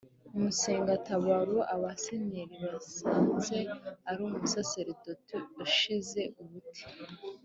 [0.41, 3.57] Musengatabaro Abasenyeri basanze
[4.09, 6.83] ari umusaserdoti ushize ubute